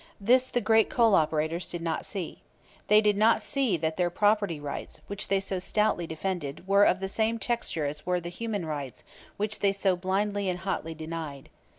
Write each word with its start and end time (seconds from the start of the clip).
This 0.19 0.47
the 0.47 0.61
great 0.61 0.89
coal 0.89 1.13
operators 1.13 1.69
did 1.69 1.83
not 1.83 2.07
see. 2.07 2.41
They 2.87 3.01
did 3.01 3.15
not 3.15 3.43
see 3.43 3.77
that 3.77 3.97
their 3.97 4.09
property 4.09 4.59
rights, 4.59 4.99
which 5.05 5.27
they 5.27 5.39
so 5.39 5.59
stoutly 5.59 6.07
defended, 6.07 6.67
were 6.67 6.85
of 6.85 7.01
the 7.01 7.07
same 7.07 7.37
texture 7.37 7.85
as 7.85 8.03
were 8.03 8.19
the 8.19 8.29
human 8.29 8.65
rights, 8.65 9.03
which 9.37 9.59
they 9.59 9.71
so 9.71 9.95
blindly 9.95 10.49
and 10.49 10.57
hotly 10.57 10.95
denied. 10.95 11.49